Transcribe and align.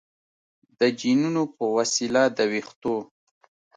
د 0.79 0.81
جینونو 0.99 1.43
په 1.55 1.65
وسیله 1.77 2.23
د 2.37 2.39
ویښتو 2.51 2.95